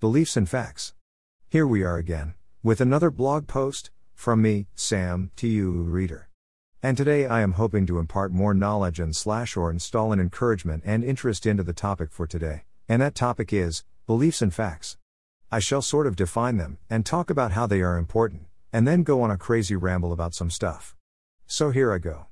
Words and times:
Beliefs 0.00 0.36
and 0.36 0.48
Facts. 0.48 0.94
Here 1.48 1.66
we 1.66 1.82
are 1.82 1.96
again, 1.96 2.34
with 2.62 2.80
another 2.80 3.10
blog 3.10 3.48
post, 3.48 3.90
from 4.14 4.40
me, 4.40 4.68
Sam, 4.76 5.32
to 5.34 5.48
you, 5.48 5.72
reader. 5.72 6.28
And 6.80 6.96
today 6.96 7.26
I 7.26 7.40
am 7.40 7.54
hoping 7.54 7.84
to 7.86 7.98
impart 7.98 8.30
more 8.30 8.54
knowledge 8.54 9.00
and 9.00 9.16
slash 9.16 9.56
or 9.56 9.72
install 9.72 10.12
an 10.12 10.20
encouragement 10.20 10.84
and 10.86 11.02
interest 11.02 11.46
into 11.46 11.64
the 11.64 11.72
topic 11.72 12.12
for 12.12 12.28
today, 12.28 12.62
and 12.88 13.02
that 13.02 13.16
topic 13.16 13.52
is, 13.52 13.82
beliefs 14.06 14.40
and 14.40 14.54
facts. 14.54 14.98
I 15.50 15.58
shall 15.58 15.82
sort 15.82 16.06
of 16.06 16.14
define 16.14 16.58
them, 16.58 16.78
and 16.88 17.04
talk 17.04 17.28
about 17.28 17.50
how 17.50 17.66
they 17.66 17.82
are 17.82 17.98
important, 17.98 18.42
and 18.72 18.86
then 18.86 19.02
go 19.02 19.22
on 19.22 19.32
a 19.32 19.36
crazy 19.36 19.74
ramble 19.74 20.12
about 20.12 20.32
some 20.32 20.48
stuff. 20.48 20.94
So 21.48 21.72
here 21.72 21.92
I 21.92 21.98
go. 21.98 22.26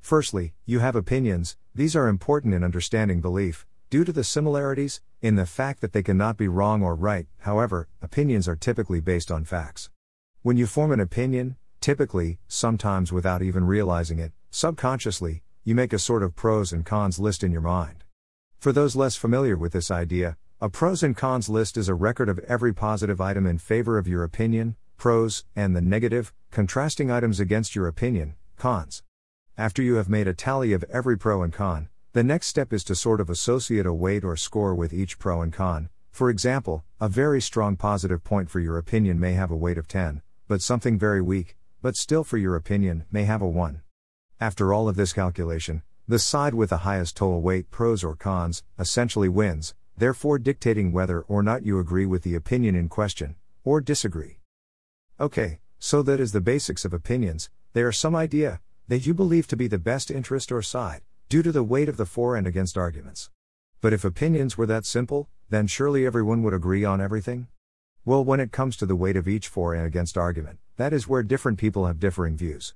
Firstly, 0.00 0.54
you 0.66 0.80
have 0.80 0.96
opinions, 0.96 1.56
these 1.72 1.94
are 1.94 2.08
important 2.08 2.52
in 2.52 2.64
understanding 2.64 3.20
belief, 3.20 3.64
due 3.90 4.04
to 4.04 4.12
the 4.12 4.22
similarities, 4.22 5.00
in 5.20 5.34
the 5.34 5.44
fact 5.44 5.80
that 5.80 5.92
they 5.92 6.02
cannot 6.02 6.36
be 6.36 6.46
wrong 6.46 6.80
or 6.80 6.94
right, 6.94 7.26
however, 7.38 7.88
opinions 8.00 8.46
are 8.46 8.54
typically 8.54 9.00
based 9.00 9.32
on 9.32 9.44
facts. 9.44 9.90
When 10.42 10.56
you 10.56 10.68
form 10.68 10.92
an 10.92 11.00
opinion, 11.00 11.56
typically, 11.80 12.38
sometimes 12.46 13.12
without 13.12 13.42
even 13.42 13.66
realizing 13.66 14.20
it, 14.20 14.30
subconsciously, 14.50 15.42
you 15.64 15.74
make 15.74 15.92
a 15.92 15.98
sort 15.98 16.22
of 16.22 16.36
pros 16.36 16.72
and 16.72 16.86
cons 16.86 17.18
list 17.18 17.42
in 17.42 17.50
your 17.50 17.62
mind. 17.62 18.04
For 18.60 18.70
those 18.70 18.94
less 18.94 19.16
familiar 19.16 19.56
with 19.56 19.72
this 19.72 19.90
idea, 19.90 20.36
a 20.60 20.68
pros 20.68 21.02
and 21.02 21.16
cons 21.16 21.48
list 21.48 21.76
is 21.76 21.88
a 21.88 21.94
record 21.94 22.28
of 22.28 22.38
every 22.40 22.72
positive 22.72 23.20
item 23.20 23.44
in 23.44 23.58
favor 23.58 23.98
of 23.98 24.06
your 24.06 24.22
opinion, 24.22 24.76
pros, 24.98 25.44
and 25.56 25.74
the 25.74 25.80
negative, 25.80 26.32
contrasting 26.52 27.10
items 27.10 27.40
against 27.40 27.74
your 27.74 27.88
opinion, 27.88 28.36
cons. 28.56 29.02
After 29.58 29.82
you 29.82 29.96
have 29.96 30.08
made 30.08 30.28
a 30.28 30.34
tally 30.34 30.72
of 30.72 30.84
every 30.84 31.18
pro 31.18 31.42
and 31.42 31.52
con, 31.52 31.88
the 32.12 32.24
next 32.24 32.48
step 32.48 32.72
is 32.72 32.82
to 32.82 32.96
sort 32.96 33.20
of 33.20 33.30
associate 33.30 33.86
a 33.86 33.94
weight 33.94 34.24
or 34.24 34.36
score 34.36 34.74
with 34.74 34.92
each 34.92 35.16
pro 35.20 35.42
and 35.42 35.52
con. 35.52 35.88
For 36.10 36.28
example, 36.28 36.82
a 37.00 37.08
very 37.08 37.40
strong 37.40 37.76
positive 37.76 38.24
point 38.24 38.50
for 38.50 38.58
your 38.58 38.78
opinion 38.78 39.20
may 39.20 39.34
have 39.34 39.52
a 39.52 39.56
weight 39.56 39.78
of 39.78 39.86
10, 39.86 40.20
but 40.48 40.60
something 40.60 40.98
very 40.98 41.22
weak, 41.22 41.56
but 41.80 41.94
still 41.94 42.24
for 42.24 42.36
your 42.36 42.56
opinion, 42.56 43.04
may 43.12 43.24
have 43.26 43.40
a 43.42 43.48
1. 43.48 43.82
After 44.40 44.74
all 44.74 44.88
of 44.88 44.96
this 44.96 45.12
calculation, 45.12 45.82
the 46.08 46.18
side 46.18 46.52
with 46.52 46.70
the 46.70 46.78
highest 46.78 47.16
total 47.16 47.42
weight, 47.42 47.70
pros 47.70 48.02
or 48.02 48.16
cons, 48.16 48.64
essentially 48.76 49.28
wins, 49.28 49.76
therefore 49.96 50.40
dictating 50.40 50.90
whether 50.90 51.20
or 51.20 51.44
not 51.44 51.64
you 51.64 51.78
agree 51.78 52.06
with 52.06 52.24
the 52.24 52.34
opinion 52.34 52.74
in 52.74 52.88
question, 52.88 53.36
or 53.62 53.80
disagree. 53.80 54.40
Okay, 55.20 55.60
so 55.78 56.02
that 56.02 56.18
is 56.18 56.32
the 56.32 56.40
basics 56.40 56.84
of 56.84 56.92
opinions, 56.92 57.50
they 57.72 57.82
are 57.82 57.92
some 57.92 58.16
idea 58.16 58.60
that 58.88 59.06
you 59.06 59.14
believe 59.14 59.46
to 59.46 59.56
be 59.56 59.68
the 59.68 59.78
best 59.78 60.10
interest 60.10 60.50
or 60.50 60.60
side, 60.60 61.02
due 61.30 61.44
to 61.44 61.52
the 61.52 61.62
weight 61.62 61.88
of 61.88 61.96
the 61.96 62.04
for 62.04 62.34
and 62.34 62.44
against 62.44 62.76
arguments. 62.76 63.30
But 63.80 63.92
if 63.92 64.04
opinions 64.04 64.58
were 64.58 64.66
that 64.66 64.84
simple, 64.84 65.28
then 65.48 65.68
surely 65.68 66.04
everyone 66.04 66.42
would 66.42 66.52
agree 66.52 66.84
on 66.84 67.00
everything? 67.00 67.46
Well, 68.04 68.24
when 68.24 68.40
it 68.40 68.50
comes 68.50 68.76
to 68.78 68.84
the 68.84 68.96
weight 68.96 69.16
of 69.16 69.28
each 69.28 69.46
for 69.46 69.72
and 69.72 69.86
against 69.86 70.18
argument, 70.18 70.58
that 70.76 70.92
is 70.92 71.06
where 71.06 71.22
different 71.22 71.56
people 71.56 71.86
have 71.86 72.00
differing 72.00 72.36
views. 72.36 72.74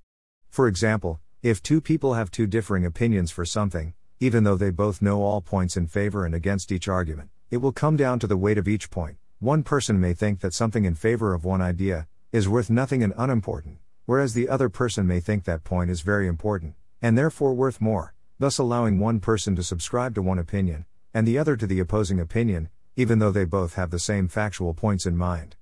For 0.51 0.69
example, 0.69 1.19
if 1.43 1.65
two 1.65 1.81
people 1.81 2.15
have 2.15 2.31
two 2.31 2.47
differing 2.47 2.87
opinions 2.87 3.33
for 3.33 3.45
something, 3.45 3.93
even 4.21 4.45
though 4.45 4.57
they 4.57 4.71
both 4.71 5.03
know 5.03 5.23
all 5.23 5.41
points 5.41 5.77
in 5.77 5.89
favor 5.89 6.25
and 6.25 6.33
against 6.33 6.71
each 6.71 6.87
argument, 6.87 7.31
it 7.51 7.57
will 7.57 7.73
come 7.73 7.97
down 7.97 8.21
to 8.21 8.29
the 8.29 8.37
weight 8.37 8.57
of 8.57 8.69
each 8.69 8.89
point. 8.89 9.17
One 9.41 9.65
person 9.65 10.01
may 10.01 10.15
think 10.15 10.39
that 10.43 10.55
something 10.55 10.85
in 10.85 10.95
favor 10.95 11.35
of 11.35 11.45
one 11.45 11.61
idea 11.61 12.07
is 12.31 12.49
worth 12.49 12.71
nothing 12.71 13.03
and 13.03 13.15
unimportant, 13.17 13.79
whereas 14.07 14.33
the 14.33 14.49
other 14.49 14.69
person 14.69 15.09
may 15.09 15.19
think 15.19 15.43
that 15.43 15.65
point 15.65 15.91
is 15.91 16.03
very 16.03 16.29
important, 16.29 16.77
and 17.03 17.19
therefore 17.19 17.53
worth 17.53 17.81
more 17.81 18.14
thus 18.39 18.59
allowing 18.59 18.99
one 18.99 19.21
person 19.21 19.55
to 19.57 19.63
subscribe 19.63 20.15
to 20.15 20.23
one 20.23 20.39
opinion, 20.39 20.87
and 21.13 21.27
the 21.27 21.39
other 21.39 21.57
to 21.57 21.67
the 21.67 21.81
opposing 21.81 22.19
opinion, 22.19 22.69
even 22.97 23.19
though 23.19 23.31
they 23.31 23.45
both 23.45 23.75
have 23.75 23.91
the 23.91 23.99
same 23.99 24.29
factual 24.29 24.75
points 24.75 25.07
in 25.07 25.17
mind. 25.17 25.57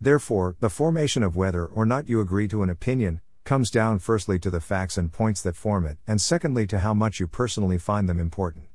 Therefore, 0.00 0.56
the 0.60 0.70
formation 0.70 1.22
of 1.22 1.36
whether 1.36 1.64
or 1.64 1.86
not 1.86 2.08
you 2.08 2.20
agree 2.20 2.48
to 2.48 2.62
an 2.62 2.70
opinion 2.70 3.20
comes 3.44 3.70
down 3.70 3.98
firstly 3.98 4.38
to 4.38 4.50
the 4.50 4.60
facts 4.60 4.96
and 4.96 5.12
points 5.12 5.42
that 5.42 5.56
form 5.56 5.86
it, 5.86 5.98
and 6.06 6.20
secondly 6.20 6.66
to 6.66 6.78
how 6.78 6.94
much 6.94 7.20
you 7.20 7.26
personally 7.26 7.78
find 7.78 8.08
them 8.08 8.20
important. 8.20 8.66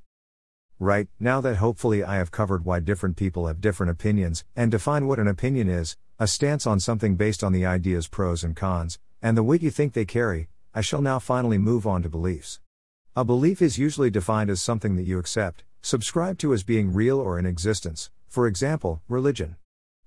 Right, 0.80 1.08
now 1.20 1.42
that 1.42 1.56
hopefully 1.56 2.04
I 2.04 2.18
have 2.18 2.32
covered 2.32 2.66
why 2.66 2.80
different 2.82 3.18
people 3.18 3.48
have 3.48 3.62
different 3.62 3.92
opinions, 3.92 4.46
and 4.56 4.70
define 4.70 5.08
what 5.08 5.20
an 5.20 5.28
opinion 5.28 5.70
is, 5.70 5.98
a 6.20 6.28
stance 6.28 6.68
on 6.68 6.80
something 6.80 7.16
based 7.16 7.44
on 7.44 7.52
the 7.52 7.66
idea's 7.66 8.08
pros 8.08 8.44
and 8.44 8.56
cons, 8.56 9.00
and 9.22 9.36
the 9.36 9.44
weight 9.44 9.64
you 9.64 9.72
think 9.72 9.94
they 9.94 10.06
carry, 10.06 10.50
I 10.74 10.82
shall 10.82 11.02
now 11.02 11.20
finally 11.20 11.58
move 11.58 11.88
on 11.88 12.04
to 12.04 12.10
beliefs. 12.10 12.60
A 13.18 13.26
belief 13.26 13.64
is 13.64 13.80
usually 13.80 14.12
defined 14.12 14.52
as 14.52 14.62
something 14.62 14.96
that 14.96 15.08
you 15.08 15.18
accept, 15.18 15.64
subscribe 15.82 16.38
to 16.38 16.54
as 16.54 16.62
being 16.62 16.94
real 16.94 17.20
or 17.20 17.40
in 17.40 17.48
existence, 17.48 18.12
for 18.28 18.46
example, 18.46 19.02
religion. 19.10 19.56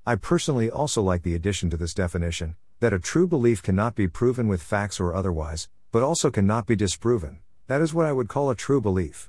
I 0.07 0.15
personally 0.15 0.71
also 0.71 1.03
like 1.03 1.25
the 1.25 1.35
addition 1.35 1.71
to 1.71 1.77
this 1.77 1.93
definition 1.93 2.55
that 2.79 2.93
a 2.93 3.01
true 3.01 3.27
belief 3.27 3.65
cannot 3.65 3.97
be 3.97 4.07
proven 4.07 4.47
with 4.47 4.63
facts 4.63 5.01
or 5.01 5.13
otherwise, 5.13 5.69
but 5.91 6.05
also 6.05 6.31
cannot 6.31 6.69
be 6.69 6.77
disproven. 6.77 7.41
That 7.67 7.81
is 7.81 7.93
what 7.93 8.07
I 8.07 8.13
would 8.13 8.29
call 8.29 8.49
a 8.49 8.55
true 8.55 8.81
belief. 8.81 9.29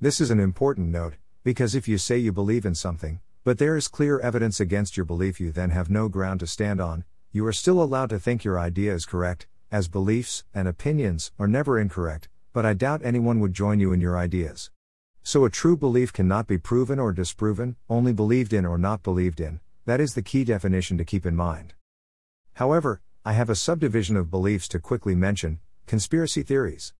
This 0.00 0.20
is 0.20 0.30
an 0.30 0.38
important 0.38 0.90
note, 0.90 1.14
because 1.42 1.74
if 1.74 1.88
you 1.88 1.98
say 1.98 2.18
you 2.18 2.30
believe 2.30 2.64
in 2.64 2.76
something, 2.76 3.18
but 3.42 3.58
there 3.58 3.76
is 3.76 3.88
clear 3.88 4.20
evidence 4.20 4.60
against 4.60 4.96
your 4.96 5.04
belief, 5.04 5.40
you 5.40 5.50
then 5.50 5.70
have 5.70 5.90
no 5.90 6.08
ground 6.08 6.38
to 6.38 6.46
stand 6.46 6.80
on, 6.80 7.02
you 7.32 7.44
are 7.44 7.52
still 7.52 7.82
allowed 7.82 8.10
to 8.10 8.20
think 8.20 8.44
your 8.44 8.56
idea 8.56 8.94
is 8.94 9.04
correct, 9.04 9.48
as 9.72 9.88
beliefs 9.88 10.44
and 10.54 10.68
opinions 10.68 11.32
are 11.40 11.48
never 11.48 11.76
incorrect, 11.76 12.28
but 12.56 12.64
I 12.64 12.72
doubt 12.72 13.02
anyone 13.04 13.40
would 13.40 13.52
join 13.52 13.80
you 13.80 13.92
in 13.92 14.00
your 14.00 14.16
ideas. 14.16 14.70
So 15.22 15.44
a 15.44 15.50
true 15.50 15.76
belief 15.76 16.10
cannot 16.10 16.46
be 16.46 16.56
proven 16.56 16.98
or 16.98 17.12
disproven, 17.12 17.76
only 17.90 18.14
believed 18.14 18.54
in 18.54 18.64
or 18.64 18.78
not 18.78 19.02
believed 19.02 19.40
in, 19.40 19.60
that 19.84 20.00
is 20.00 20.14
the 20.14 20.22
key 20.22 20.42
definition 20.42 20.96
to 20.96 21.04
keep 21.04 21.26
in 21.26 21.36
mind. 21.36 21.74
However, 22.54 23.02
I 23.26 23.34
have 23.34 23.50
a 23.50 23.54
subdivision 23.54 24.16
of 24.16 24.30
beliefs 24.30 24.68
to 24.68 24.78
quickly 24.78 25.14
mention 25.14 25.58
conspiracy 25.86 26.42
theories. 26.42 26.94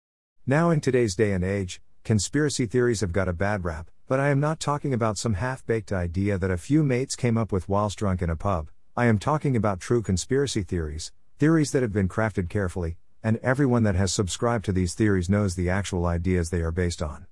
Now, 0.46 0.68
in 0.68 0.82
today's 0.82 1.16
day 1.16 1.32
and 1.32 1.42
age, 1.42 1.80
conspiracy 2.04 2.66
theories 2.66 3.00
have 3.00 3.12
got 3.12 3.26
a 3.26 3.32
bad 3.32 3.64
rap, 3.64 3.90
but 4.06 4.20
I 4.20 4.28
am 4.28 4.40
not 4.40 4.60
talking 4.60 4.92
about 4.92 5.16
some 5.16 5.32
half 5.32 5.64
baked 5.64 5.90
idea 5.90 6.36
that 6.36 6.50
a 6.50 6.58
few 6.58 6.82
mates 6.82 7.16
came 7.16 7.38
up 7.38 7.50
with 7.50 7.66
whilst 7.66 7.98
drunk 7.98 8.20
in 8.20 8.28
a 8.28 8.36
pub. 8.36 8.68
I 8.94 9.06
am 9.06 9.18
talking 9.18 9.56
about 9.56 9.80
true 9.80 10.02
conspiracy 10.02 10.64
theories, 10.64 11.12
theories 11.38 11.70
that 11.72 11.80
have 11.80 11.94
been 11.94 12.10
crafted 12.10 12.50
carefully, 12.50 12.98
and 13.26 13.38
everyone 13.38 13.82
that 13.82 13.96
has 13.96 14.12
subscribed 14.12 14.64
to 14.64 14.70
these 14.70 14.94
theories 14.94 15.28
knows 15.28 15.56
the 15.56 15.68
actual 15.68 16.06
ideas 16.06 16.48
they 16.48 16.60
are 16.60 16.70
based 16.70 17.02
on. 17.02 17.26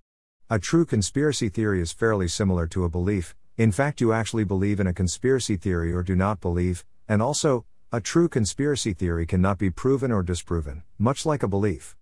A 0.51 0.59
true 0.59 0.85
conspiracy 0.85 1.49
theory 1.49 1.81
is 1.81 1.93
fairly 1.93 2.27
similar 2.27 2.67
to 2.67 2.83
a 2.83 2.89
belief, 2.89 3.37
in 3.57 3.71
fact, 3.71 4.01
you 4.01 4.13
actually 4.13 4.43
believe 4.43 4.81
in 4.81 4.89
a 4.89 4.93
conspiracy 4.93 5.57
theory 5.57 5.93
or 5.93 6.03
do 6.03 6.17
not 6.17 6.41
believe, 6.41 6.85
and 7.09 7.23
also, 7.23 7.65
a 7.93 8.01
true 8.01 8.29
conspiracy 8.29 8.93
theory 8.93 9.25
cannot 9.25 9.57
be 9.57 9.71
proven 9.71 10.11
or 10.11 10.25
disproven, 10.25 10.83
much 10.99 11.25
like 11.25 11.45
a 11.45 11.49
belief. 11.49 11.95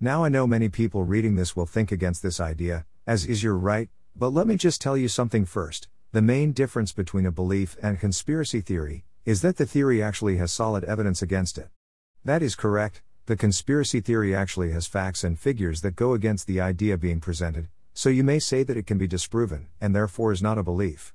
Now 0.00 0.24
I 0.24 0.30
know 0.30 0.46
many 0.46 0.70
people 0.70 1.04
reading 1.04 1.34
this 1.34 1.54
will 1.54 1.66
think 1.66 1.92
against 1.92 2.22
this 2.22 2.40
idea, 2.40 2.86
as 3.06 3.26
is 3.26 3.42
your 3.42 3.58
right, 3.58 3.90
but 4.16 4.30
let 4.30 4.46
me 4.46 4.56
just 4.56 4.80
tell 4.80 4.96
you 4.96 5.06
something 5.06 5.44
first. 5.44 5.88
The 6.12 6.22
main 6.22 6.52
difference 6.52 6.92
between 6.92 7.26
a 7.26 7.30
belief 7.30 7.76
and 7.82 8.00
conspiracy 8.00 8.62
theory 8.62 9.04
is 9.26 9.42
that 9.42 9.58
the 9.58 9.66
theory 9.66 10.02
actually 10.02 10.38
has 10.38 10.50
solid 10.50 10.82
evidence 10.84 11.20
against 11.20 11.58
it. 11.58 11.68
That 12.24 12.42
is 12.42 12.54
correct, 12.54 13.02
the 13.26 13.36
conspiracy 13.36 14.00
theory 14.00 14.34
actually 14.34 14.70
has 14.72 14.86
facts 14.86 15.24
and 15.24 15.38
figures 15.38 15.80
that 15.80 15.96
go 15.96 16.12
against 16.12 16.46
the 16.46 16.60
idea 16.60 16.98
being 16.98 17.20
presented, 17.20 17.68
so 17.94 18.10
you 18.10 18.22
may 18.22 18.38
say 18.38 18.62
that 18.62 18.76
it 18.76 18.86
can 18.86 18.98
be 18.98 19.06
disproven, 19.06 19.68
and 19.80 19.94
therefore 19.94 20.30
is 20.30 20.42
not 20.42 20.58
a 20.58 20.62
belief. 20.62 21.14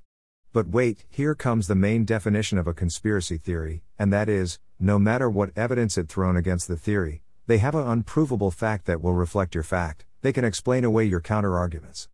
But 0.52 0.66
wait, 0.66 1.04
here 1.08 1.36
comes 1.36 1.68
the 1.68 1.76
main 1.76 2.04
definition 2.04 2.58
of 2.58 2.66
a 2.66 2.74
conspiracy 2.74 3.38
theory, 3.38 3.82
and 3.96 4.12
that 4.12 4.28
is 4.28 4.58
no 4.80 4.98
matter 4.98 5.30
what 5.30 5.56
evidence 5.56 5.96
it 5.96 6.08
thrown 6.08 6.36
against 6.36 6.66
the 6.66 6.76
theory, 6.76 7.22
they 7.46 7.58
have 7.58 7.76
an 7.76 7.86
unprovable 7.86 8.50
fact 8.50 8.86
that 8.86 9.00
will 9.00 9.12
reflect 9.12 9.54
your 9.54 9.62
fact, 9.62 10.04
they 10.22 10.32
can 10.32 10.44
explain 10.44 10.84
away 10.84 11.04
your 11.04 11.20
counter 11.20 11.56
arguments. 11.56 12.08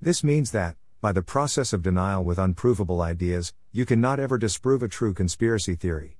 This 0.00 0.22
means 0.22 0.52
that, 0.52 0.76
by 1.00 1.10
the 1.10 1.22
process 1.22 1.72
of 1.72 1.82
denial 1.82 2.22
with 2.22 2.38
unprovable 2.38 3.02
ideas, 3.02 3.52
you 3.72 3.84
cannot 3.84 4.20
ever 4.20 4.38
disprove 4.38 4.82
a 4.82 4.88
true 4.88 5.12
conspiracy 5.12 5.74
theory. 5.74 6.18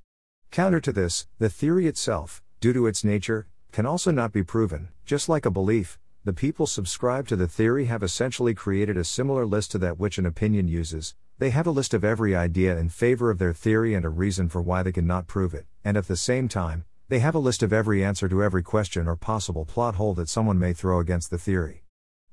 Counter 0.50 0.80
to 0.80 0.92
this, 0.92 1.28
the 1.38 1.48
theory 1.48 1.86
itself, 1.86 2.42
due 2.60 2.74
to 2.74 2.86
its 2.86 3.02
nature, 3.02 3.46
can 3.72 3.86
also 3.86 4.10
not 4.10 4.32
be 4.32 4.42
proven. 4.42 4.88
Just 5.06 5.28
like 5.28 5.46
a 5.46 5.50
belief, 5.50 5.98
the 6.24 6.32
people 6.34 6.66
subscribed 6.66 7.30
to 7.30 7.36
the 7.36 7.48
theory 7.48 7.86
have 7.86 8.02
essentially 8.02 8.54
created 8.54 8.98
a 8.98 9.04
similar 9.04 9.46
list 9.46 9.70
to 9.70 9.78
that 9.78 9.98
which 9.98 10.18
an 10.18 10.26
opinion 10.26 10.68
uses. 10.68 11.14
They 11.38 11.50
have 11.50 11.66
a 11.66 11.70
list 11.70 11.94
of 11.94 12.04
every 12.04 12.36
idea 12.36 12.76
in 12.76 12.90
favor 12.90 13.30
of 13.30 13.38
their 13.38 13.54
theory 13.54 13.94
and 13.94 14.04
a 14.04 14.10
reason 14.10 14.50
for 14.50 14.60
why 14.60 14.82
they 14.82 14.92
cannot 14.92 15.26
prove 15.26 15.54
it, 15.54 15.64
and 15.82 15.96
at 15.96 16.06
the 16.06 16.16
same 16.16 16.48
time, 16.48 16.84
they 17.08 17.20
have 17.20 17.34
a 17.34 17.38
list 17.38 17.62
of 17.62 17.72
every 17.72 18.04
answer 18.04 18.28
to 18.28 18.42
every 18.42 18.62
question 18.62 19.08
or 19.08 19.16
possible 19.16 19.64
plot 19.64 19.94
hole 19.94 20.12
that 20.14 20.28
someone 20.28 20.58
may 20.58 20.74
throw 20.74 21.00
against 21.00 21.30
the 21.30 21.38
theory. 21.38 21.84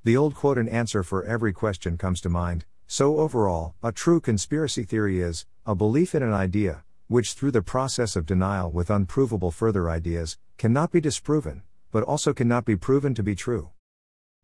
The 0.03 0.17
old 0.17 0.35
quote 0.35 0.57
an 0.57 0.67
answer 0.67 1.03
for 1.03 1.23
every 1.23 1.53
question 1.53 1.97
comes 1.97 2.19
to 2.21 2.29
mind, 2.29 2.65
so 2.85 3.17
overall, 3.17 3.75
a 3.81 3.93
true 3.93 4.19
conspiracy 4.19 4.83
theory 4.83 5.21
is 5.21 5.45
a 5.65 5.73
belief 5.73 6.13
in 6.13 6.21
an 6.21 6.33
idea, 6.33 6.83
which 7.07 7.33
through 7.33 7.51
the 7.51 7.61
process 7.61 8.15
of 8.15 8.25
denial 8.25 8.69
with 8.71 8.89
unprovable 8.89 9.51
further 9.51 9.89
ideas, 9.89 10.37
cannot 10.57 10.91
be 10.91 10.99
disproven, 10.99 11.63
but 11.91 12.03
also 12.03 12.33
cannot 12.33 12.65
be 12.65 12.75
proven 12.75 13.13
to 13.13 13.23
be 13.23 13.35
true. 13.35 13.69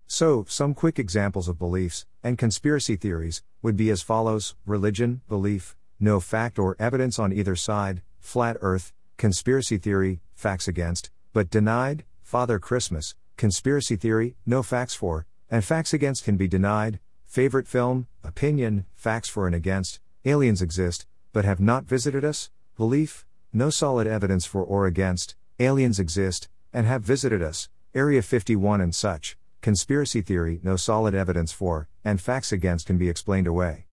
So, 0.08 0.46
some 0.48 0.74
quick 0.74 1.00
examples 1.00 1.48
of 1.48 1.58
beliefs 1.58 2.06
and 2.24 2.38
conspiracy 2.38 2.96
theories 2.96 3.42
would 3.62 3.76
be 3.76 3.90
as 3.90 4.02
follows 4.02 4.56
religion, 4.66 5.22
belief, 5.28 5.76
no 6.00 6.20
fact 6.20 6.60
or 6.60 6.76
evidence 6.80 7.18
on 7.18 7.34
either 7.34 7.56
side, 7.56 8.02
flat 8.20 8.58
earth, 8.62 8.94
conspiracy 9.18 9.78
theory, 9.78 10.22
facts 10.34 10.68
against, 10.68 11.12
but 11.34 11.50
denied, 11.50 12.06
Father 12.22 12.60
Christmas, 12.60 13.16
conspiracy 13.38 13.96
theory, 13.96 14.36
no 14.46 14.64
facts 14.64 14.94
for, 14.94 15.26
and 15.50 15.64
facts 15.64 15.94
against 15.94 16.24
can 16.24 16.38
be 16.38 16.48
denied, 16.48 17.00
favorite 17.26 17.68
film, 17.68 18.08
opinion, 18.24 18.86
facts 18.96 19.30
for 19.30 19.48
and 19.48 19.56
against, 19.56 20.00
aliens 20.26 20.62
exist, 20.62 21.06
but 21.34 21.44
have 21.44 21.60
not 21.60 21.84
visited 21.84 22.24
us, 22.24 22.50
belief, 22.78 23.26
no 23.52 23.70
solid 23.70 24.08
evidence 24.08 24.46
for 24.46 24.64
or 24.64 24.86
against, 24.86 25.36
aliens 25.60 26.00
exist, 26.00 26.48
and 26.72 26.88
have 26.88 27.02
visited 27.02 27.42
us, 27.42 27.70
Area 27.96 28.22
51 28.22 28.82
and 28.82 28.96
such, 28.96 29.38
conspiracy 29.62 30.22
theory, 30.22 30.60
no 30.64 30.76
solid 30.76 31.14
evidence 31.14 31.52
for, 31.52 31.88
and 32.04 32.20
facts 32.20 32.52
against 32.52 32.88
can 32.88 32.98
be 32.98 33.10
explained 33.10 33.46
away. 33.46 33.86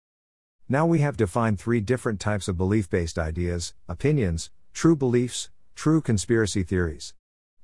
Now 0.68 0.86
we 0.86 1.00
have 1.00 1.16
defined 1.16 1.58
three 1.58 1.80
different 1.80 2.20
types 2.20 2.46
of 2.46 2.56
belief 2.56 2.88
based 2.88 3.18
ideas, 3.18 3.74
opinions, 3.88 4.50
true 4.72 4.94
beliefs, 4.94 5.50
true 5.74 6.00
conspiracy 6.00 6.62
theories. 6.62 7.14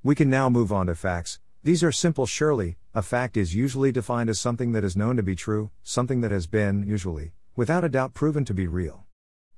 We 0.03 0.15
can 0.15 0.29
now 0.29 0.49
move 0.49 0.73
on 0.73 0.87
to 0.87 0.95
facts. 0.95 1.39
These 1.63 1.83
are 1.83 1.91
simple 1.91 2.25
surely, 2.25 2.77
a 2.93 3.01
fact 3.01 3.37
is 3.37 3.55
usually 3.55 3.91
defined 3.91 4.29
as 4.29 4.39
something 4.39 4.71
that 4.73 4.83
is 4.83 4.97
known 4.97 5.15
to 5.15 5.23
be 5.23 5.35
true, 5.35 5.71
something 5.83 6.21
that 6.21 6.31
has 6.31 6.47
been, 6.47 6.83
usually, 6.87 7.31
without 7.55 7.83
a 7.83 7.89
doubt 7.89 8.13
proven 8.13 8.43
to 8.45 8.53
be 8.53 8.67
real. 8.67 9.04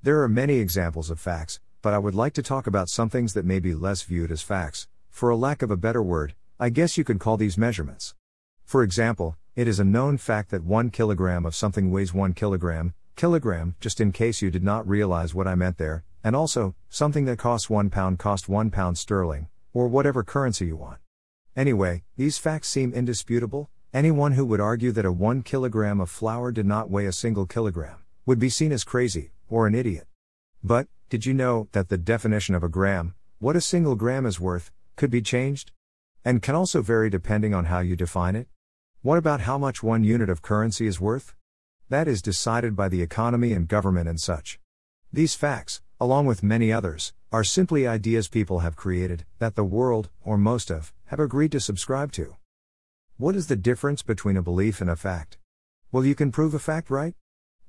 There 0.04 0.22
are 0.22 0.30
many 0.30 0.60
examples 0.60 1.10
of 1.10 1.20
facts, 1.20 1.60
but 1.82 1.92
I 1.92 1.98
would 1.98 2.14
like 2.14 2.34
to 2.34 2.44
talk 2.44 2.68
about 2.68 2.88
some 2.88 3.10
things 3.10 3.34
that 3.34 3.46
may 3.46 3.60
be 3.60 3.74
less 3.74 4.04
viewed 4.04 4.32
as 4.32 4.44
facts. 4.44 4.88
For 5.10 5.32
a 5.32 5.36
lack 5.36 5.64
of 5.64 5.72
a 5.72 5.76
better 5.76 6.04
word, 6.04 6.36
I 6.60 6.70
guess 6.70 6.98
you 6.98 7.04
could 7.04 7.20
call 7.20 7.36
these 7.36 7.58
measurements. 7.58 8.14
For 8.64 8.84
example, 8.84 9.38
it 9.56 9.68
is 9.68 9.80
a 9.80 9.84
known 9.84 10.18
fact 10.18 10.52
that 10.52 10.64
1 10.64 10.92
kilogram 10.92 11.48
of 11.48 11.56
something 11.56 11.90
weighs 11.90 12.14
1 12.14 12.34
kilogram, 12.34 12.94
kilogram, 13.16 13.76
just 13.80 14.00
in 14.00 14.12
case 14.12 14.40
you 14.40 14.52
did 14.52 14.64
not 14.64 14.88
realize 14.88 15.34
what 15.34 15.48
I 15.48 15.56
meant 15.56 15.80
there, 15.80 16.04
and 16.24 16.36
also, 16.36 16.76
something 16.90 17.26
that 17.26 17.40
costs 17.40 17.68
1 17.68 17.90
pound 17.90 18.20
costs 18.20 18.48
1 18.48 18.70
pound 18.70 19.00
sterling, 19.00 19.48
or 19.74 19.88
whatever 19.88 20.24
currency 20.24 20.68
you 20.68 20.76
want. 20.76 21.00
Anyway, 21.56 22.04
these 22.18 22.38
facts 22.38 22.70
seem 22.70 22.94
indisputable. 22.94 23.72
Anyone 23.96 24.34
who 24.34 24.46
would 24.46 24.62
argue 24.62 24.92
that 24.92 25.06
a 25.06 25.12
1 25.12 25.42
kilogram 25.42 26.00
of 26.00 26.12
flour 26.12 26.52
did 26.52 26.68
not 26.68 26.92
weigh 26.92 27.08
a 27.08 27.12
single 27.12 27.48
kilogram 27.48 28.04
would 28.28 28.38
be 28.38 28.50
seen 28.50 28.72
as 28.72 28.84
crazy, 28.84 29.32
or 29.50 29.68
an 29.68 29.76
idiot. 29.76 30.08
But, 30.64 30.88
did 31.10 31.26
you 31.26 31.34
know 31.34 31.68
that 31.72 31.90
the 31.90 31.98
definition 31.98 32.56
of 32.56 32.64
a 32.64 32.70
gram, 32.70 33.16
what 33.40 33.56
a 33.56 33.62
single 33.62 33.96
gram 33.96 34.26
is 34.26 34.40
worth, 34.40 34.72
could 34.96 35.10
be 35.10 35.22
changed? 35.22 35.72
And 36.26 36.42
can 36.42 36.56
also 36.56 36.82
vary 36.82 37.10
depending 37.10 37.54
on 37.54 37.66
how 37.66 37.80
you 37.80 37.96
define 37.96 38.36
it? 38.36 38.48
What 39.02 39.18
about 39.18 39.42
how 39.42 39.58
much 39.58 39.82
one 39.82 40.04
unit 40.04 40.30
of 40.30 40.42
currency 40.42 40.88
is 40.88 41.00
worth? 41.00 41.36
That 41.90 42.08
is 42.08 42.22
decided 42.22 42.76
by 42.76 42.90
the 42.90 43.02
economy 43.02 43.54
and 43.54 43.68
government 43.68 44.10
and 44.10 44.20
such. 44.20 44.60
These 45.14 45.36
facts, 45.36 45.82
along 46.02 46.26
with 46.26 46.44
many 46.44 46.74
others, 46.74 47.14
are 47.32 47.44
simply 47.44 47.88
ideas 47.88 48.28
people 48.28 48.60
have 48.60 48.76
created, 48.76 49.26
that 49.40 49.56
the 49.56 49.64
world, 49.64 50.10
or 50.24 50.38
most 50.38 50.70
of, 50.70 50.94
have 51.06 51.20
agreed 51.20 51.52
to 51.54 51.60
subscribe 51.60 52.12
to. 52.14 52.36
What 53.18 53.36
is 53.36 53.48
the 53.48 53.56
difference 53.56 54.02
between 54.02 54.38
a 54.38 54.42
belief 54.42 54.82
and 54.82 54.90
a 54.90 54.96
fact? 54.96 55.38
Well, 55.92 56.06
you 56.06 56.16
can 56.16 56.32
prove 56.32 56.54
a 56.54 56.60
fact, 56.60 56.90
right? 56.90 57.14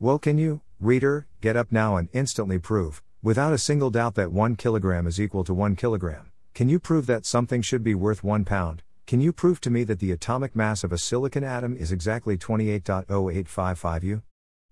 Well, 0.00 0.18
can 0.18 0.38
you, 0.38 0.60
reader, 0.80 1.26
get 1.40 1.56
up 1.56 1.72
now 1.72 1.96
and 1.96 2.08
instantly 2.12 2.58
prove, 2.58 3.02
without 3.22 3.52
a 3.52 3.58
single 3.58 3.90
doubt, 3.90 4.14
that 4.14 4.32
1 4.32 4.56
kilogram 4.56 5.06
is 5.06 5.20
equal 5.20 5.42
to 5.44 5.52
1 5.52 5.74
kilogram? 5.76 6.30
Can 6.54 6.68
you 6.68 6.78
prove 6.78 7.06
that 7.06 7.26
something 7.26 7.62
should 7.62 7.82
be 7.82 7.94
worth 7.94 8.22
1 8.22 8.44
pound? 8.44 8.82
Can 9.06 9.20
you 9.20 9.32
prove 9.32 9.60
to 9.62 9.70
me 9.70 9.84
that 9.84 9.98
the 10.00 10.12
atomic 10.12 10.54
mass 10.54 10.84
of 10.84 10.92
a 10.92 10.98
silicon 10.98 11.42
atom 11.42 11.76
is 11.76 11.90
exactly 11.90 12.36
28.0855 12.36 14.02
U? 14.04 14.22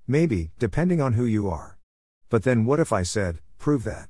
Maybe, 0.07 0.51
depending 0.59 1.01
on 1.01 1.15
who 1.15 1.25
you 1.25 1.49
are. 1.49 1.79
But 2.29 2.45
then 2.45 2.65
what 2.65 2.79
if 2.79 2.93
I 2.93 3.03
said, 3.03 3.41
prove 3.59 3.85
that? 3.85 4.09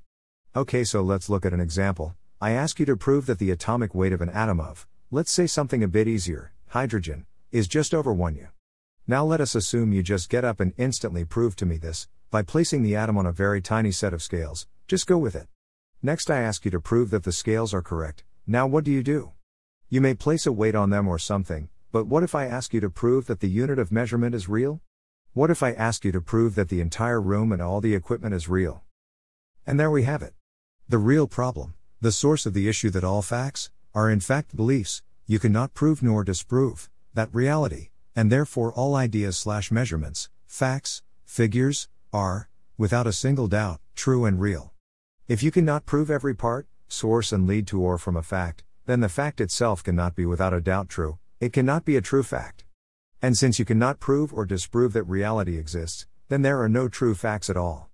Okay, 0.54 0.84
so 0.84 1.00
let's 1.00 1.30
look 1.30 1.46
at 1.46 1.52
an 1.52 1.60
example. 1.60 2.14
I 2.40 2.50
ask 2.50 2.78
you 2.78 2.86
to 2.86 2.96
prove 2.96 3.26
that 3.26 3.38
the 3.38 3.50
atomic 3.50 3.94
weight 3.94 4.12
of 4.12 4.20
an 4.20 4.30
atom 4.30 4.60
of, 4.60 4.86
let's 5.10 5.32
say 5.32 5.46
something 5.46 5.82
a 5.82 5.88
bit 5.88 6.08
easier, 6.08 6.52
hydrogen, 6.68 7.26
is 7.52 7.68
just 7.68 7.94
over 7.94 8.12
1 8.12 8.34
U. 8.34 8.48
Now 9.08 9.24
let 9.24 9.40
us 9.40 9.54
assume 9.54 9.92
you 9.92 10.02
just 10.02 10.28
get 10.28 10.44
up 10.44 10.58
and 10.58 10.72
instantly 10.76 11.24
prove 11.24 11.54
to 11.56 11.66
me 11.66 11.76
this, 11.76 12.08
by 12.32 12.42
placing 12.42 12.82
the 12.82 12.96
atom 12.96 13.16
on 13.16 13.24
a 13.24 13.30
very 13.30 13.60
tiny 13.60 13.92
set 13.92 14.12
of 14.12 14.20
scales, 14.20 14.66
just 14.88 15.06
go 15.06 15.16
with 15.16 15.36
it. 15.36 15.46
Next 16.02 16.28
I 16.28 16.40
ask 16.40 16.64
you 16.64 16.72
to 16.72 16.80
prove 16.80 17.10
that 17.10 17.22
the 17.22 17.30
scales 17.30 17.72
are 17.72 17.82
correct, 17.82 18.24
now 18.48 18.66
what 18.66 18.82
do 18.82 18.90
you 18.90 19.04
do? 19.04 19.30
You 19.88 20.00
may 20.00 20.14
place 20.14 20.44
a 20.44 20.50
weight 20.50 20.74
on 20.74 20.90
them 20.90 21.06
or 21.06 21.20
something, 21.20 21.68
but 21.92 22.08
what 22.08 22.24
if 22.24 22.34
I 22.34 22.46
ask 22.46 22.74
you 22.74 22.80
to 22.80 22.90
prove 22.90 23.26
that 23.26 23.38
the 23.38 23.48
unit 23.48 23.78
of 23.78 23.92
measurement 23.92 24.34
is 24.34 24.48
real? 24.48 24.80
What 25.34 25.52
if 25.52 25.62
I 25.62 25.70
ask 25.70 26.04
you 26.04 26.10
to 26.10 26.20
prove 26.20 26.56
that 26.56 26.68
the 26.68 26.80
entire 26.80 27.20
room 27.20 27.52
and 27.52 27.62
all 27.62 27.80
the 27.80 27.94
equipment 27.94 28.34
is 28.34 28.48
real? 28.48 28.82
And 29.64 29.78
there 29.78 29.90
we 29.90 30.02
have 30.02 30.20
it. 30.20 30.34
The 30.88 30.98
real 30.98 31.28
problem, 31.28 31.74
the 32.00 32.10
source 32.10 32.44
of 32.44 32.54
the 32.54 32.68
issue 32.68 32.90
that 32.90 33.04
all 33.04 33.22
facts 33.22 33.70
are 33.94 34.10
in 34.10 34.18
fact 34.18 34.56
beliefs, 34.56 35.02
you 35.26 35.38
cannot 35.38 35.74
prove 35.74 36.02
nor 36.02 36.24
disprove 36.24 36.90
that 37.14 37.32
reality, 37.32 37.90
and 38.16 38.32
therefore 38.32 38.72
all 38.72 38.96
ideas 38.96 39.36
slash 39.36 39.70
measurements, 39.70 40.30
facts, 40.46 41.02
figures, 41.26 41.88
are, 42.12 42.48
without 42.78 43.06
a 43.06 43.12
single 43.12 43.46
doubt, 43.46 43.78
true 43.94 44.24
and 44.24 44.40
real. 44.40 44.72
If 45.28 45.42
you 45.42 45.50
cannot 45.50 45.84
prove 45.84 46.10
every 46.10 46.34
part, 46.34 46.66
source 46.88 47.30
and 47.30 47.46
lead 47.46 47.66
to 47.68 47.80
or 47.80 47.98
from 47.98 48.16
a 48.16 48.22
fact, 48.22 48.64
then 48.86 49.00
the 49.00 49.08
fact 49.10 49.40
itself 49.40 49.84
cannot 49.84 50.16
be 50.16 50.24
without 50.24 50.54
a 50.54 50.60
doubt 50.60 50.88
true, 50.88 51.18
it 51.40 51.52
cannot 51.52 51.84
be 51.84 51.96
a 51.96 52.00
true 52.00 52.22
fact. 52.22 52.64
And 53.20 53.36
since 53.36 53.58
you 53.58 53.64
cannot 53.64 54.00
prove 54.00 54.32
or 54.32 54.46
disprove 54.46 54.94
that 54.94 55.02
reality 55.04 55.58
exists, 55.58 56.06
then 56.28 56.42
there 56.42 56.60
are 56.60 56.68
no 56.68 56.88
true 56.88 57.14
facts 57.14 57.50
at 57.50 57.56
all. 57.56 57.90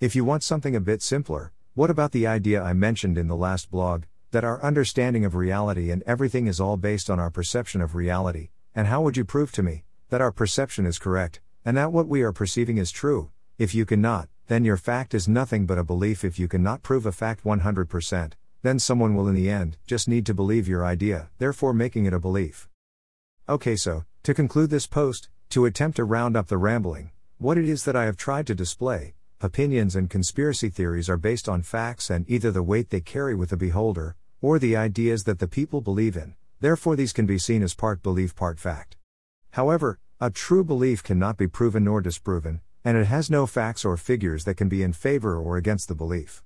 If 0.00 0.14
you 0.14 0.24
want 0.24 0.42
something 0.42 0.76
a 0.76 0.80
bit 0.80 1.02
simpler, 1.02 1.52
what 1.74 1.90
about 1.90 2.12
the 2.12 2.26
idea 2.26 2.62
I 2.62 2.74
mentioned 2.74 3.18
in 3.18 3.26
the 3.26 3.36
last 3.36 3.70
blog, 3.70 4.04
that 4.30 4.44
our 4.44 4.62
understanding 4.62 5.24
of 5.24 5.34
reality 5.34 5.90
and 5.90 6.02
everything 6.04 6.46
is 6.46 6.60
all 6.60 6.76
based 6.76 7.08
on 7.08 7.18
our 7.18 7.30
perception 7.30 7.80
of 7.80 7.94
reality, 7.94 8.50
and 8.74 8.88
how 8.88 9.00
would 9.02 9.16
you 9.16 9.24
prove 9.24 9.52
to 9.52 9.62
me 9.62 9.84
that 10.08 10.20
our 10.20 10.32
perception 10.32 10.86
is 10.86 10.98
correct, 10.98 11.40
and 11.64 11.76
that 11.76 11.92
what 11.92 12.08
we 12.08 12.22
are 12.22 12.32
perceiving 12.32 12.78
is 12.78 12.90
true? 12.90 13.30
If 13.56 13.74
you 13.74 13.86
cannot, 13.86 14.28
then 14.48 14.64
your 14.64 14.76
fact 14.76 15.14
is 15.14 15.28
nothing 15.28 15.64
but 15.64 15.78
a 15.78 15.84
belief. 15.84 16.24
If 16.24 16.38
you 16.38 16.48
cannot 16.48 16.82
prove 16.82 17.06
a 17.06 17.12
fact 17.12 17.44
100%, 17.44 18.32
then 18.62 18.78
someone 18.78 19.14
will 19.14 19.28
in 19.28 19.34
the 19.34 19.48
end 19.48 19.76
just 19.86 20.08
need 20.08 20.26
to 20.26 20.34
believe 20.34 20.66
your 20.66 20.84
idea, 20.84 21.30
therefore 21.38 21.72
making 21.72 22.06
it 22.06 22.12
a 22.12 22.20
belief. 22.20 22.68
Okay, 23.48 23.76
so, 23.76 24.04
to 24.22 24.34
conclude 24.34 24.70
this 24.70 24.86
post, 24.86 25.28
to 25.50 25.66
attempt 25.66 25.96
to 25.96 26.04
round 26.04 26.36
up 26.36 26.48
the 26.48 26.58
rambling, 26.58 27.10
what 27.38 27.58
it 27.58 27.68
is 27.68 27.84
that 27.84 27.96
I 27.96 28.04
have 28.04 28.16
tried 28.16 28.46
to 28.48 28.54
display, 28.54 29.14
opinions 29.40 29.94
and 29.94 30.10
conspiracy 30.10 30.68
theories 30.68 31.08
are 31.08 31.16
based 31.16 31.48
on 31.48 31.62
facts 31.62 32.10
and 32.10 32.24
either 32.28 32.50
the 32.50 32.62
weight 32.62 32.90
they 32.90 33.00
carry 33.00 33.34
with 33.34 33.50
the 33.50 33.56
beholder, 33.56 34.16
or 34.40 34.58
the 34.58 34.76
ideas 34.76 35.24
that 35.24 35.38
the 35.38 35.48
people 35.48 35.80
believe 35.80 36.16
in, 36.16 36.34
therefore 36.64 36.96
these 36.96 37.12
can 37.12 37.26
be 37.26 37.36
seen 37.36 37.62
as 37.62 37.74
part 37.74 38.02
belief, 38.02 38.34
part 38.34 38.58
fact. 38.58 38.96
However, 39.50 39.98
a 40.18 40.30
true 40.30 40.64
belief 40.64 41.02
cannot 41.02 41.36
be 41.36 41.46
proven 41.46 41.84
nor 41.84 42.00
disproven, 42.00 42.62
and 42.82 42.96
it 42.96 43.04
has 43.04 43.28
no 43.28 43.46
facts 43.46 43.84
or 43.84 43.98
figures 43.98 44.44
that 44.44 44.54
can 44.54 44.70
be 44.70 44.82
in 44.82 44.94
favor 44.94 45.36
or 45.36 45.58
against 45.58 45.88
the 45.88 45.94
belief. 45.94 46.42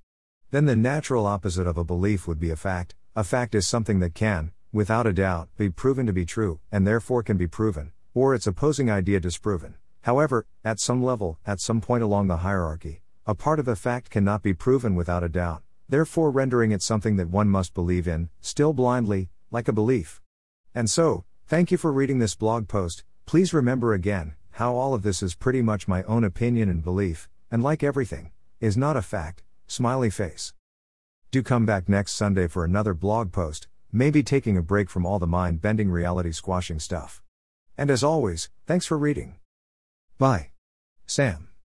Then 0.51 0.65
the 0.65 0.75
natural 0.75 1.25
opposite 1.25 1.69
of 1.69 1.79
a 1.79 1.85
belief 1.85 2.27
would 2.27 2.41
be 2.41 2.51
a 2.51 2.57
fact. 2.57 2.97
A 3.15 3.23
fact 3.23 3.55
is 3.55 3.65
something 3.65 4.01
that 4.01 4.17
can, 4.17 4.51
without 4.73 5.07
a 5.07 5.13
doubt, 5.13 5.51
be 5.57 5.71
proven 5.71 6.05
to 6.07 6.13
be 6.13 6.25
true, 6.25 6.59
and 6.73 6.85
therefore 6.85 7.23
can 7.23 7.37
be 7.37 7.47
proven, 7.47 7.93
or 8.13 8.35
its 8.35 8.49
opposing 8.49 8.91
idea 8.91 9.21
disproven. 9.21 9.77
However, 10.03 10.47
at 10.65 10.81
some 10.81 11.01
level, 11.01 11.39
at 11.47 11.61
some 11.61 11.81
point 11.81 12.03
along 12.03 12.27
the 12.27 12.39
hierarchy, 12.39 13.03
a 13.25 13.37
part 13.37 13.61
of 13.61 13.69
a 13.69 13.77
fact 13.77 14.11
cannot 14.11 14.43
be 14.43 14.53
proven 14.53 14.97
without 14.97 15.23
a 15.23 15.29
doubt, 15.29 15.63
therefore 15.89 16.33
rendering 16.33 16.73
it 16.73 16.83
something 16.83 17.15
that 17.19 17.31
one 17.31 17.49
must 17.49 17.73
believe 17.73 18.09
in, 18.09 18.31
still 18.41 18.73
blindly, 18.73 19.31
like 19.51 19.69
a 19.69 19.73
belief. 19.73 20.21
And 20.75 20.89
so, 20.89 21.25
thank 21.47 21.71
you 21.71 21.79
for 21.79 21.93
reading 21.93 22.19
this 22.19 22.35
blog 22.35 22.69
post. 22.69 23.05
Please 23.27 23.53
remember 23.53 23.93
again 23.93 24.35
how 24.53 24.75
all 24.75 24.95
of 24.95 25.03
this 25.03 25.23
is 25.23 25.35
pretty 25.35 25.63
much 25.63 25.87
my 25.87 26.03
own 26.05 26.25
opinion 26.25 26.69
and 26.69 26.83
belief, 26.83 27.29
and 27.51 27.63
like 27.63 27.83
everything, 27.83 28.33
is 28.61 28.77
not 28.77 28.97
a 28.97 29.03
fact, 29.03 29.43
Smiley 29.67 30.11
face. 30.11 30.53
Do 31.31 31.43
come 31.43 31.67
back 31.67 31.89
next 31.89 32.13
Sunday 32.13 32.47
for 32.47 32.65
another 32.65 32.95
blog 32.95 33.33
post, 33.33 33.69
maybe 33.93 34.23
taking 34.23 34.57
a 34.57 34.63
break 34.63 34.91
from 34.91 35.07
all 35.07 35.19
the 35.19 35.27
mind 35.27 35.61
bending 35.61 35.91
reality 35.91 36.33
squashing 36.33 36.81
stuff. 36.81 37.23
And 37.77 37.91
as 37.91 38.03
always, 38.03 38.49
thanks 38.67 38.87
for 38.87 38.99
reading. 38.99 39.37
Bye. 40.19 40.51
Sam. 41.07 41.48